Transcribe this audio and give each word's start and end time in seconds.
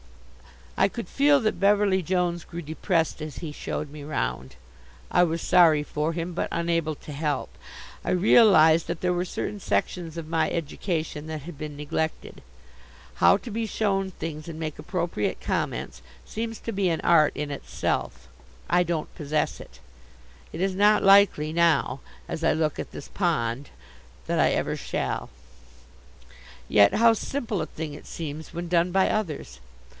I 0.75 0.87
could 0.87 1.07
feel 1.07 1.39
that 1.41 1.59
Beverly 1.59 2.01
Jones 2.01 2.43
grew 2.43 2.63
depressed 2.63 3.21
as 3.21 3.35
he 3.37 3.51
showed 3.51 3.91
me 3.91 4.03
round. 4.03 4.55
I 5.11 5.21
was 5.23 5.39
sorry 5.43 5.83
for 5.83 6.13
him, 6.13 6.33
but 6.33 6.47
unable 6.51 6.95
to 6.95 7.11
help. 7.11 7.55
I 8.03 8.09
realized 8.09 8.87
that 8.87 9.01
there 9.01 9.13
were 9.13 9.25
certain 9.25 9.59
sections 9.59 10.17
of 10.17 10.27
my 10.27 10.49
education 10.49 11.27
that 11.27 11.43
had 11.43 11.55
been 11.55 11.77
neglected. 11.77 12.41
How 13.15 13.37
to 13.37 13.51
be 13.51 13.67
shown 13.67 14.09
things 14.09 14.47
and 14.47 14.59
make 14.59 14.79
appropriate 14.79 15.39
comments 15.39 16.01
seems 16.25 16.57
to 16.61 16.71
be 16.71 16.89
an 16.89 17.01
art 17.01 17.35
in 17.37 17.51
itself. 17.51 18.27
I 18.67 18.81
don't 18.81 19.13
possess 19.13 19.59
it. 19.59 19.79
It 20.51 20.61
is 20.61 20.73
not 20.73 21.03
likely 21.03 21.53
now, 21.53 21.99
as 22.27 22.43
I 22.43 22.53
look 22.53 22.79
at 22.79 22.91
this 22.91 23.07
pond, 23.09 23.69
that 24.25 24.39
I 24.39 24.49
ever 24.49 24.75
shall. 24.75 25.29
Yet 26.67 26.95
how 26.95 27.13
simple 27.13 27.61
a 27.61 27.67
thing 27.67 27.93
it 27.93 28.07
seems 28.07 28.51
when 28.51 28.67
done 28.67 28.91
by 28.91 29.07
others. 29.11 29.59